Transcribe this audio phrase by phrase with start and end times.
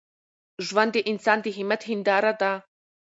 [0.67, 2.51] ژوند د انسان د همت هنداره ده.